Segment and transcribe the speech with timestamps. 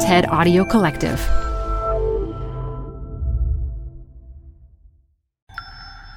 [0.00, 1.18] TED Audio Collective.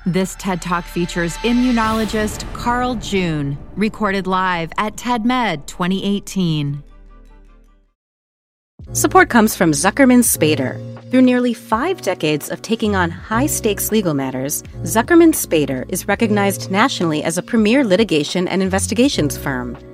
[0.05, 6.83] This TED Talk features immunologist Carl June, recorded live at TEDMED 2018.
[8.94, 10.79] Support comes from Zuckerman Spader.
[11.10, 16.70] Through nearly five decades of taking on high stakes legal matters, Zuckerman Spader is recognized
[16.70, 19.76] nationally as a premier litigation and investigations firm.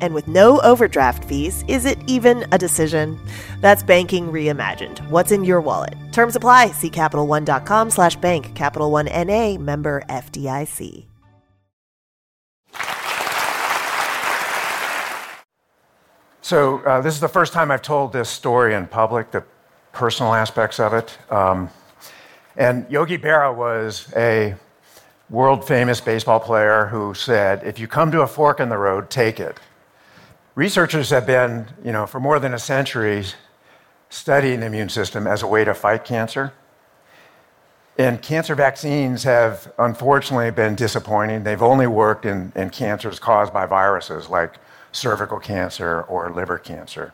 [0.00, 3.18] And with no overdraft fees, is it even a decision?
[3.60, 4.98] That's banking reimagined.
[5.10, 5.94] What's in your wallet?
[6.12, 6.72] Terms apply.
[6.72, 8.54] See CapitalOne.com slash bank.
[8.54, 9.58] Capital One N.A.
[9.58, 11.06] member FDIC.
[16.46, 19.42] So uh, this is the first time I've told this story in public, the
[19.92, 21.18] personal aspects of it.
[21.28, 21.70] Um,
[22.56, 24.54] and Yogi Berra was a
[25.28, 29.10] world famous baseball player who said, if you come to a fork in the road,
[29.10, 29.58] take it.
[30.56, 33.26] Researchers have been, you know, for more than a century
[34.08, 36.54] studying the immune system as a way to fight cancer.
[37.98, 41.44] And cancer vaccines have unfortunately been disappointing.
[41.44, 44.54] They've only worked in, in cancers caused by viruses like
[44.92, 47.12] cervical cancer or liver cancer.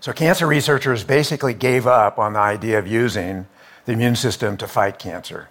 [0.00, 3.46] So, cancer researchers basically gave up on the idea of using
[3.86, 5.48] the immune system to fight cancer.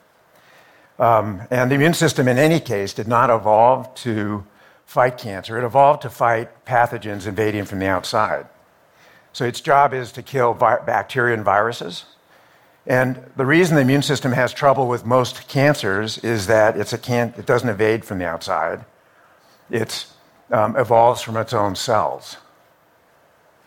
[1.00, 4.46] Um, and the immune system, in any case, did not evolve to
[4.86, 8.47] fight cancer, it evolved to fight pathogens invading from the outside.
[9.33, 12.05] So, its job is to kill vi- bacteria and viruses.
[12.88, 17.45] And the reason the immune system has trouble with most cancers is that can- it
[17.45, 18.85] doesn't evade from the outside.
[19.69, 20.06] It
[20.51, 22.38] um, evolves from its own cells.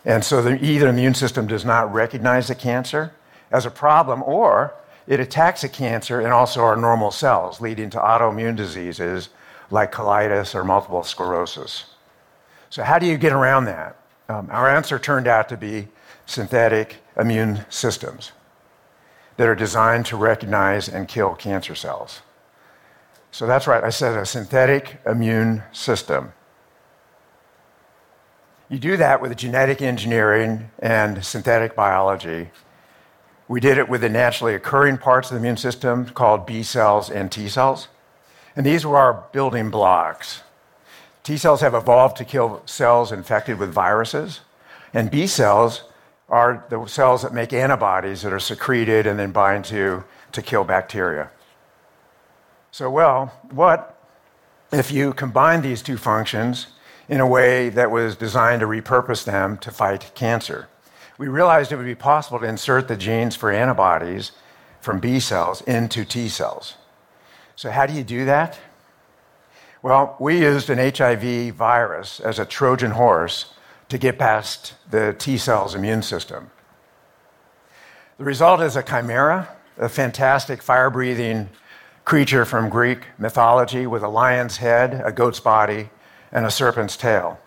[0.04, 3.12] And so the, either the immune system does not recognize the cancer
[3.50, 4.74] as a problem, or
[5.06, 9.30] it attacks the cancer and also our normal cells, leading to autoimmune diseases
[9.70, 11.86] like colitis or multiple sclerosis.
[12.70, 13.96] So, how do you get around that?
[14.28, 15.88] Um, our answer turned out to be
[16.26, 18.32] synthetic immune systems
[19.36, 22.20] that are designed to recognize and kill cancer cells.
[23.30, 26.32] So, that's right, I said a synthetic immune system.
[28.68, 32.50] You do that with genetic engineering and synthetic biology.
[33.48, 37.08] We did it with the naturally occurring parts of the immune system called B cells
[37.08, 37.88] and T cells.
[38.58, 40.42] And these were our building blocks.
[41.22, 44.40] T cells have evolved to kill cells infected with viruses,
[44.92, 45.84] and B cells
[46.28, 50.02] are the cells that make antibodies that are secreted and then bind to,
[50.32, 51.30] to kill bacteria.
[52.72, 53.96] So, well, what
[54.72, 56.66] if you combine these two functions
[57.08, 60.68] in a way that was designed to repurpose them to fight cancer.
[61.16, 64.32] We realized it would be possible to insert the genes for antibodies
[64.80, 66.74] from B cells into T cells.
[67.58, 68.56] So, how do you do that?
[69.82, 73.46] Well, we used an HIV virus as a Trojan horse
[73.88, 76.52] to get past the T cell's immune system.
[78.16, 81.48] The result is a chimera, a fantastic fire breathing
[82.04, 85.90] creature from Greek mythology with a lion's head, a goat's body,
[86.30, 87.40] and a serpent's tail.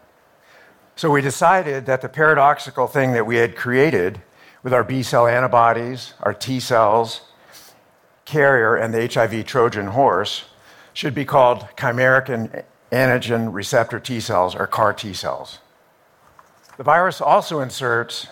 [0.97, 4.21] So we decided that the paradoxical thing that we had created
[4.61, 7.30] with our B cell antibodies, our T cells,
[8.31, 10.45] carrier, and the HIV Trojan horse
[10.93, 15.59] should be called chimeric antigen receptor T cells, or CAR T cells.
[16.77, 18.27] The virus also inserts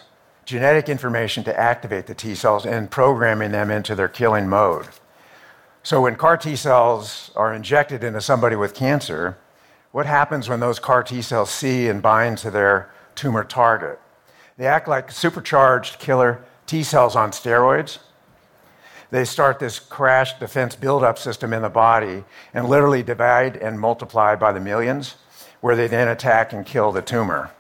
[0.46, 4.88] genetic information to activate the T cells and programming them into their killing mode.
[5.84, 9.38] So when CAR T cells are injected into somebody with cancer,
[9.92, 14.00] what happens when those CAR T cells see and bind to their tumor target?
[14.58, 18.00] They act like supercharged killer T cells on steroids.
[19.12, 22.24] They start this crash defense buildup system in the body
[22.54, 25.16] and literally divide and multiply by the millions,
[25.62, 27.52] where they then attack and kill the tumor.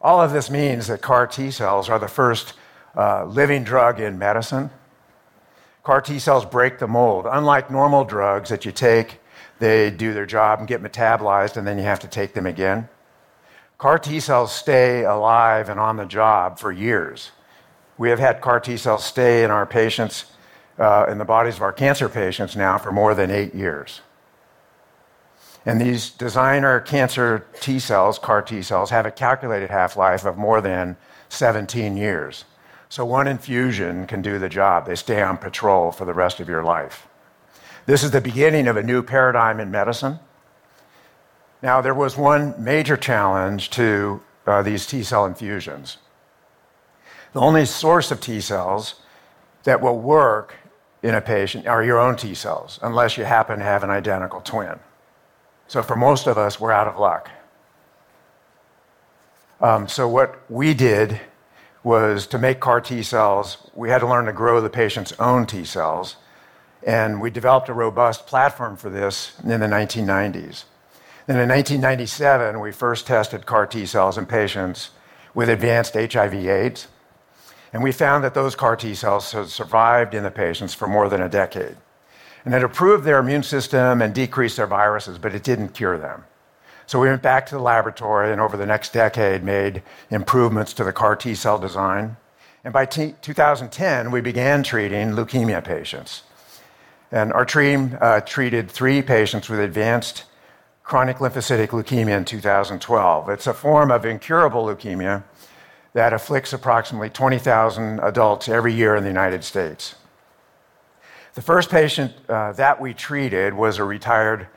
[0.00, 2.54] All of this means that CAR T cells are the first
[2.96, 4.70] uh, living drug in medicine.
[5.82, 7.26] CAR T cells break the mold.
[7.30, 9.18] Unlike normal drugs that you take
[9.62, 12.88] they do their job and get metabolized, and then you have to take them again.
[13.78, 17.30] CAR T cells stay alive and on the job for years.
[17.96, 20.24] We have had CAR T cells stay in our patients,
[20.82, 24.00] uh, in the bodies of our cancer patients now for more than eight years.
[25.64, 30.36] And these designer cancer T cells, CAR T cells, have a calculated half life of
[30.36, 30.96] more than
[31.28, 32.44] 17 years.
[32.88, 34.86] So one infusion can do the job.
[34.86, 37.06] They stay on patrol for the rest of your life.
[37.86, 40.18] This is the beginning of a new paradigm in medicine.
[41.62, 45.98] Now, there was one major challenge to uh, these T cell infusions.
[47.34, 48.96] The only source of T cells
[49.62, 50.56] that will work
[51.02, 54.40] in a patient are your own T cells, unless you happen to have an identical
[54.40, 54.78] twin.
[55.66, 57.30] So for most of us, we're out of luck.
[59.60, 61.20] Um, so what we did
[61.84, 65.46] was to make CAR T cells, we had to learn to grow the patient's own
[65.46, 66.16] T cells.
[66.84, 70.64] And we developed a robust platform for this in the 1990s.
[71.26, 74.90] Then in 1997, we first tested CAR T cells in patients
[75.34, 76.88] with advanced HIV/AIDS.
[77.72, 81.08] And we found that those CAR T cells had survived in the patients for more
[81.08, 81.76] than a decade.
[82.44, 86.24] And it improved their immune system and decreased their viruses, but it didn't cure them.
[86.86, 90.84] So we went back to the laboratory and over the next decade made improvements to
[90.84, 92.16] the CAR T cell design.
[92.64, 96.22] And by t- 2010, we began treating leukemia patients.
[97.10, 100.24] And our team uh, treated three patients with advanced
[100.82, 103.28] chronic lymphocytic leukemia in 2012.
[103.28, 105.22] It's a form of incurable leukemia
[105.94, 109.94] that afflicts approximately 20,000 adults every year in the United States.
[111.34, 114.48] The first patient uh, that we treated was a retired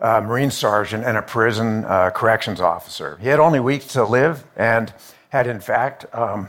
[0.00, 3.18] uh, Marine sergeant and a prison uh, corrections officer.
[3.20, 4.92] He had only weeks to live and
[5.30, 6.48] had, in fact, um,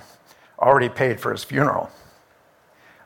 [0.59, 1.89] already paid for his funeral.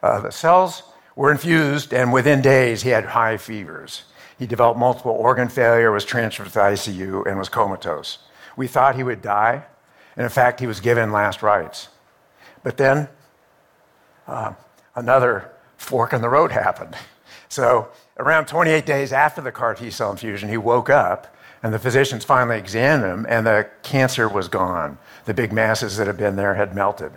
[0.04, 0.84] Uh, the cells
[1.16, 4.04] were infused, and within days, he had high fevers.
[4.38, 8.20] He developed multiple organ failure, was transferred to ICU, and was comatose.
[8.58, 9.66] We thought he would die,
[10.16, 11.90] and in fact, he was given last rites.
[12.64, 13.10] But then
[14.28, 14.54] uh,
[14.96, 16.96] another fork in the road happened.
[17.50, 21.80] So, around 28 days after the CAR T cell infusion, he woke up, and the
[21.80, 24.98] physicians finally examined him, and the cancer was gone.
[25.26, 27.12] The big masses that had been there had melted.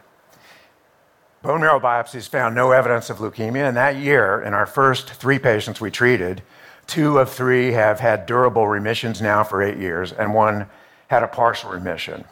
[1.41, 5.39] Bone marrow biopsies found no evidence of leukemia, and that year, in our first three
[5.39, 6.43] patients we treated,
[6.87, 10.67] two of three have had durable remissions now for eight years, and one
[11.09, 12.25] had a partial remission.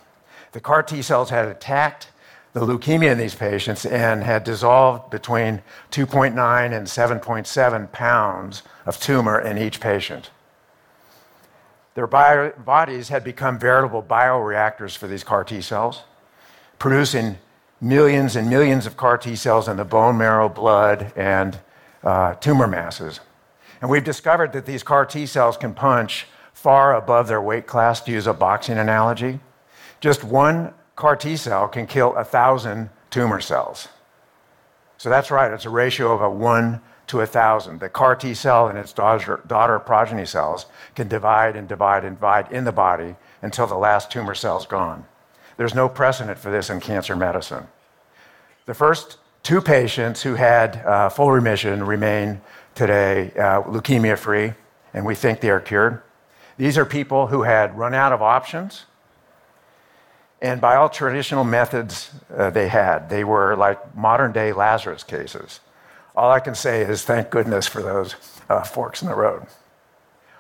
[0.57, 2.09] The CAR T cells had attacked
[2.55, 5.61] the leukemia in these patients and had dissolved between
[5.91, 6.33] 2.9
[6.75, 10.31] and 7.7 pounds of tumor in each patient.
[11.93, 16.05] Their bio- bodies had become veritable bioreactors for these CAR T cells,
[16.79, 17.37] producing
[17.79, 21.59] millions and millions of CAR T cells in the bone marrow, blood, and
[22.03, 23.21] uh, tumor masses.
[23.83, 28.01] And we've discovered that these CAR T cells can punch far above their weight class,
[28.01, 29.39] to use a boxing analogy.
[30.01, 33.89] Just one CAR T cell can kill a thousand tumor cells.
[34.99, 37.81] So that's right, it's a ratio of a one to a thousand.
[37.81, 42.17] The CAR T cell and its daughter, daughter progeny cells can divide and divide and
[42.17, 45.05] divide in the body until the last tumor cell is gone.
[45.57, 47.67] There's no precedent for this in cancer medicine.
[48.67, 52.41] The first two patients who had uh, full remission remain
[52.75, 54.53] today uh, leukemia free,
[54.93, 56.03] and we think they are cured.
[56.59, 58.87] These are people who had run out of options,
[60.41, 65.61] and by all traditional methods uh, they had, they were like modern day Lazarus cases.
[66.15, 68.15] All I can say is thank goodness for those
[68.49, 69.47] uh, forks in the road.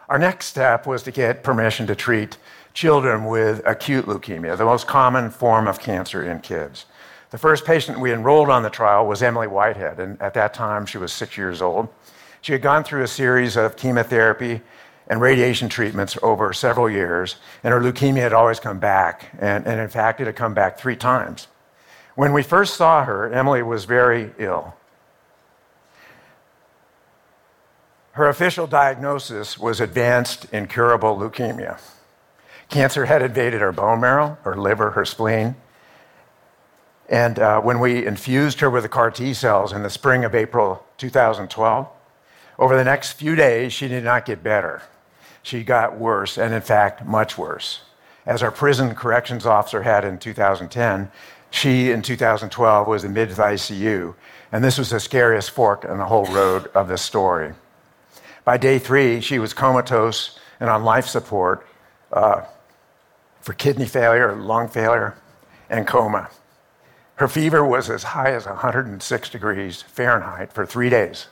[0.08, 2.38] Our next step was to get permission to treat
[2.75, 6.87] children with acute leukemia, the most common form of cancer in kids.
[7.31, 10.87] The first patient we enrolled on the trial was Emily Whitehead, and at that time
[10.87, 11.88] she was six years old.
[12.40, 14.61] She had gone through a series of chemotherapy
[15.08, 19.80] and radiation treatments over several years, and her leukemia had always come back, and, and
[19.80, 21.48] in fact, it had come back three times.
[22.14, 24.75] When we first saw her, Emily was very ill.
[28.12, 31.78] Her official diagnosis was advanced incurable leukemia.
[32.70, 35.54] Cancer had invaded her bone marrow, her liver, her spleen.
[37.08, 40.34] And uh, when we infused her with the CAR T cells in the spring of
[40.34, 41.86] April 2012,
[42.58, 44.82] over the next few days, she did not get better.
[45.47, 47.83] She got worse, and in fact, much worse.
[48.26, 51.09] As our prison corrections officer had in 2010,
[51.53, 54.17] she in 2012 was admitted to the ICU,
[54.50, 57.55] and this was the scariest fork in the whole road of this story.
[58.45, 61.65] By day three, she was comatose and on life support
[62.12, 62.43] uh,
[63.41, 65.17] for kidney failure, lung failure,
[65.71, 66.29] and coma.
[67.15, 71.29] Her fever was as high as 106 degrees Fahrenheit for three days.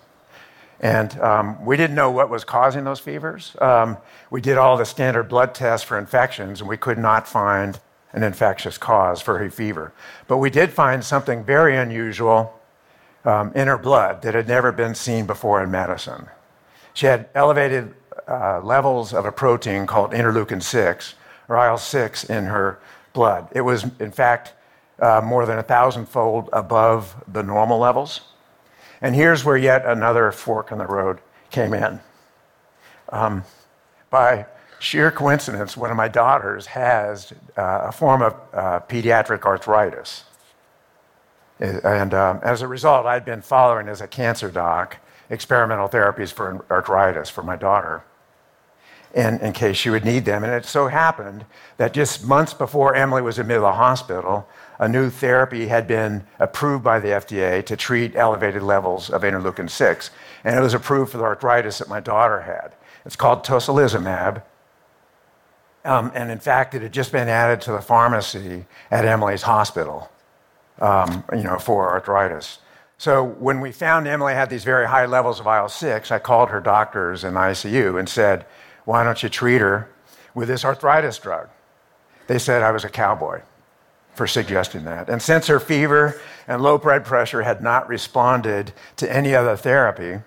[0.80, 3.56] And um, we didn't know what was causing those fevers.
[3.60, 3.96] Um,
[4.30, 7.80] we did all the standard blood tests for infections, and we could not find
[8.12, 9.92] an infectious cause for her fever.
[10.28, 12.60] But we did find something very unusual
[13.24, 16.26] um, in her blood that had never been seen before in medicine.
[16.92, 17.94] She had elevated
[18.28, 21.14] uh, levels of a protein called interleukin 6,
[21.48, 22.78] or IL 6, in her
[23.12, 23.48] blood.
[23.52, 24.52] It was, in fact,
[25.00, 28.20] uh, more than a thousandfold above the normal levels.
[29.04, 31.18] And here's where yet another fork in the road
[31.50, 32.00] came in.
[33.11, 33.44] Um,
[34.08, 34.46] by
[34.78, 40.25] sheer coincidence, one of my daughters has uh, a form of uh, pediatric arthritis.
[41.61, 44.96] And um, as a result, I'd been following as a cancer doc
[45.28, 48.04] experimental therapies for arthritis for my daughter
[49.14, 50.42] in, in case she would need them.
[50.42, 51.44] And it so happened
[51.76, 56.26] that just months before Emily was admitted to the hospital, a new therapy had been
[56.40, 60.11] approved by the FDA to treat elevated levels of interleukin 6.
[60.42, 62.75] And it was approved for the arthritis that my daughter had.
[63.06, 64.42] It's called tocilizumab.
[65.85, 70.11] Um, and in fact, it had just been added to the pharmacy at Emily's hospital,
[70.80, 72.59] um, you know, for arthritis.
[72.97, 76.49] So when we found Emily had these very high levels of IL 6, I called
[76.49, 78.47] her doctors in ICU and said,
[78.84, 79.88] Why don't you treat her
[80.34, 81.48] with this arthritis drug?
[82.26, 83.42] They said I was a cowboy
[84.14, 85.08] for suggesting that.
[85.08, 90.20] And since her fever and low blood pressure had not responded to any other therapy,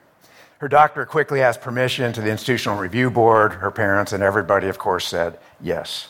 [0.60, 3.54] her doctor quickly asked permission to the Institutional Review Board.
[3.54, 6.10] Her parents and everybody, of course, said yes.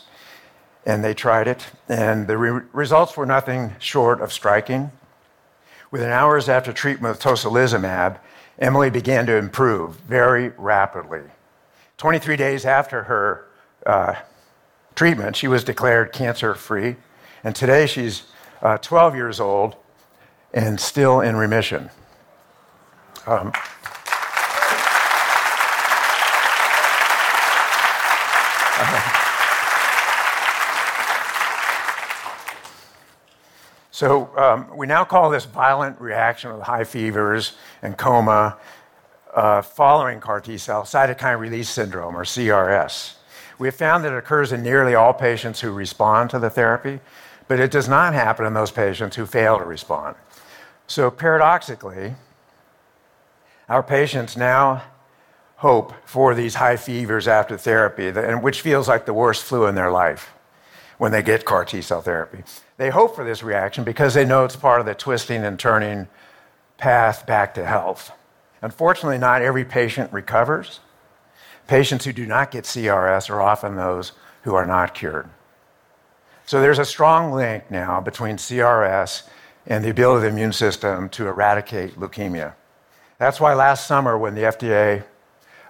[0.86, 4.90] And they tried it, and the re- results were nothing short of striking.
[5.90, 8.18] Within hours after treatment with tocilizumab,
[8.58, 11.22] Emily began to improve very rapidly.
[11.98, 13.46] 23 days after her
[13.84, 14.14] uh,
[14.94, 16.96] treatment, she was declared cancer free,
[17.42, 18.22] and today she's
[18.62, 19.74] uh, 12 years old
[20.54, 21.90] and still in remission.
[23.26, 23.52] Um,
[33.90, 38.56] So um, we now call this violent reaction with high fevers and coma
[39.38, 43.14] uh, following CAR T cell cytokine release syndrome, or CRS.
[43.60, 46.98] We have found that it occurs in nearly all patients who respond to the therapy,
[47.46, 50.16] but it does not happen in those patients who fail to respond.
[50.88, 52.16] So paradoxically,
[53.68, 54.82] our patients now
[55.58, 59.92] hope for these high fevers after therapy, which feels like the worst flu in their
[59.92, 60.32] life
[60.98, 62.42] when they get CAR T cell therapy.
[62.76, 66.08] They hope for this reaction because they know it's part of the twisting and turning
[66.76, 68.10] path back to health.
[68.62, 70.80] Unfortunately, not every patient recovers.
[71.66, 74.12] Patients who do not get CRS are often those
[74.42, 75.28] who are not cured.
[76.46, 79.24] So there's a strong link now between CRS
[79.66, 82.54] and the ability of the immune system to eradicate leukemia.
[83.18, 85.04] That's why last summer, when the FDA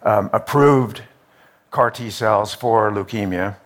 [0.04, 1.02] um, approved
[1.70, 3.56] CAR T cells for leukemia,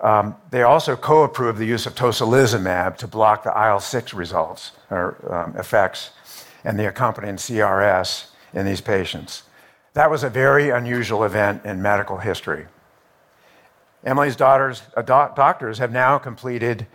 [0.00, 4.72] um, they also co approved the use of tocilizumab to block the IL 6 results
[4.90, 6.10] or um, effects
[6.64, 9.44] and the accompanying CRS in these patients.
[9.94, 12.66] That was a very unusual event in medical history.
[14.04, 16.86] Emily's daughters, uh, do- doctors have now completed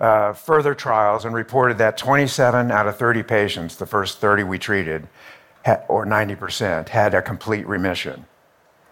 [0.00, 4.58] uh, further trials and reported that 27 out of 30 patients, the first 30 we
[4.58, 5.08] treated,
[5.64, 8.26] ha- or 90%, had a complete remission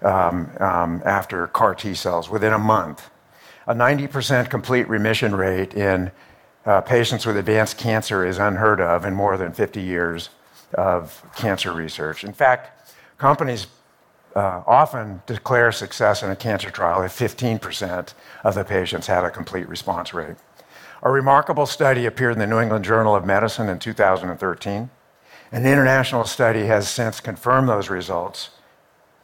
[0.02, 3.10] um, um, after CAR T cells within a month
[3.70, 6.10] a 90% complete remission rate in
[6.66, 10.30] uh, patients with advanced cancer is unheard of in more than 50 years
[10.74, 12.24] of cancer research.
[12.24, 13.66] In fact, companies
[14.34, 19.30] uh, often declare success in a cancer trial if 15% of the patients had a
[19.30, 20.36] complete response rate.
[21.02, 24.90] A remarkable study appeared in the New England Journal of Medicine in 2013.
[25.52, 28.50] An international study has since confirmed those results,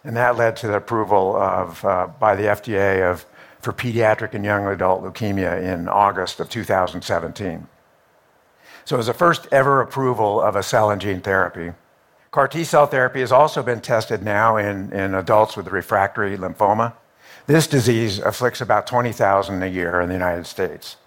[0.03, 3.27] and that led to the approval of, uh, by the FDA of
[3.61, 7.67] for pediatric and young adult leukemia in August of 2017.
[8.87, 11.73] So it was the first ever approval of a cell and gene therapy.
[12.31, 16.93] CAR T cell therapy has also been tested now in, in adults with refractory lymphoma.
[17.49, 20.99] This disease afflicts about 20,000 a year in the United States.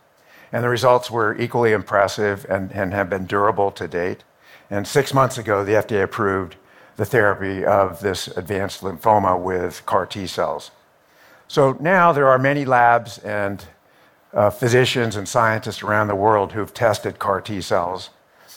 [0.51, 4.25] And the results were equally impressive and, and have been durable to date.
[4.69, 6.57] And six months ago, the FDA approved
[6.97, 10.71] the therapy of this advanced lymphoma with CAR T cells.
[11.47, 13.63] So now there are many labs and
[14.33, 18.09] uh, physicians and scientists around the world who've tested CAR T cells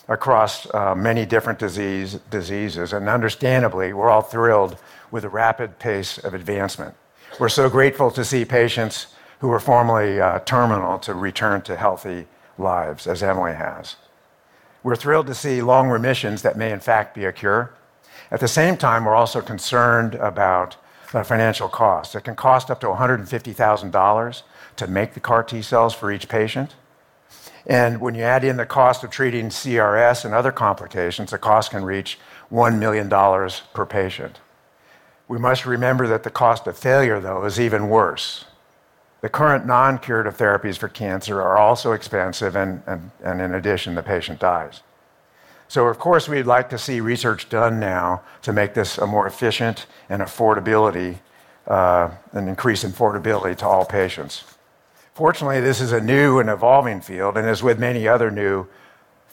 [0.08, 2.92] across uh, many different disease, diseases.
[2.92, 4.76] And understandably, we're all thrilled
[5.10, 6.94] with the rapid pace of advancement.
[7.38, 9.06] We're so grateful to see patients
[9.38, 12.26] who were formerly uh, terminal to return to healthy
[12.58, 13.96] lives, as Emily has.
[14.82, 17.72] We're thrilled to see long remissions that may, in fact, be a cure.
[18.30, 20.76] At the same time, we're also concerned about
[21.12, 22.14] the financial costs.
[22.14, 24.42] It can cost up to $150,000
[24.76, 26.74] to make the CAR T cells for each patient.
[27.66, 31.70] And when you add in the cost of treating CRS and other complications, the cost
[31.70, 32.18] can reach
[32.50, 34.40] $1 million per patient.
[35.28, 38.44] We must remember that the cost of failure, though, is even worse.
[39.20, 43.94] The current non curative therapies for cancer are also expensive, and, and, and in addition,
[43.94, 44.82] the patient dies.
[45.68, 49.26] So, of course, we'd like to see research done now to make this a more
[49.26, 51.20] efficient and affordability,
[51.68, 54.44] uh, an increase in affordability to all patients.
[55.14, 58.66] Fortunately, this is a new and evolving field, and as with many other new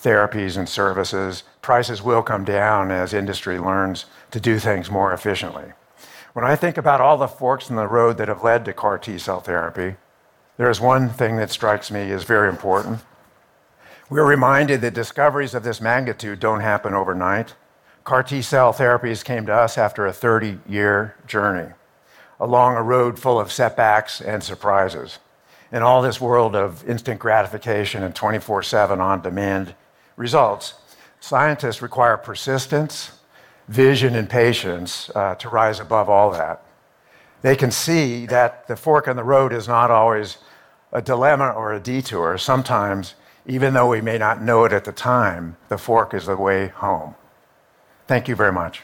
[0.01, 5.71] therapies and services, prices will come down as industry learns to do things more efficiently.
[6.33, 8.97] When I think about all the forks in the road that have led to CAR
[8.97, 9.95] T cell therapy,
[10.57, 12.99] there is one thing that strikes me as very important.
[14.09, 17.55] We're reminded that discoveries of this magnitude don't happen overnight.
[18.03, 21.73] CAR T cell therapies came to us after a 30 year journey,
[22.37, 25.19] along a road full of setbacks and surprises.
[25.71, 29.75] In all this world of instant gratification and 24 7 on demand
[30.15, 30.73] results,
[31.19, 33.11] scientists require persistence,
[33.67, 36.63] vision, and patience uh, to rise above all that.
[37.41, 40.39] They can see that the fork in the road is not always
[40.91, 42.37] a dilemma or a detour.
[42.37, 43.13] Sometimes
[43.45, 46.67] even though we may not know it at the time, the fork is the way
[46.67, 47.15] home.
[48.07, 48.83] Thank you very much.